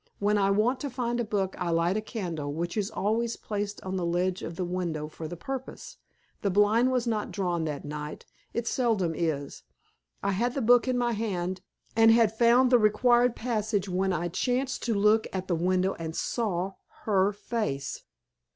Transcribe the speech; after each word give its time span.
When 0.17 0.35
I 0.39 0.49
want 0.49 0.79
to 0.79 0.89
find 0.89 1.19
a 1.19 1.23
book 1.23 1.55
I 1.59 1.69
light 1.69 1.95
a 1.95 2.01
candle, 2.01 2.51
which 2.51 2.75
is 2.75 2.89
always 2.89 3.35
placed 3.35 3.79
on 3.83 3.97
the 3.97 4.03
ledge 4.03 4.41
of 4.41 4.55
the 4.55 4.65
window 4.65 5.07
for 5.07 5.27
the 5.27 5.35
purpose. 5.37 5.97
The 6.41 6.49
blind 6.49 6.91
was 6.91 7.05
not 7.05 7.29
drawn 7.31 7.65
that 7.65 7.85
night. 7.85 8.25
It 8.51 8.65
seldom 8.65 9.13
is. 9.13 9.61
I 10.23 10.31
had 10.31 10.55
the 10.55 10.61
book 10.63 10.87
in 10.87 10.97
my 10.97 11.11
hand, 11.11 11.61
and 11.95 12.09
had 12.09 12.35
found 12.35 12.71
the 12.71 12.79
required 12.79 13.35
passage 13.35 13.87
when 13.87 14.11
I 14.11 14.29
chanced 14.29 14.81
to 14.85 14.95
look 14.95 15.27
at 15.31 15.47
the 15.47 15.53
window 15.55 15.93
and 15.99 16.15
saw 16.15 16.71
her 17.03 17.31
face." 17.31 18.01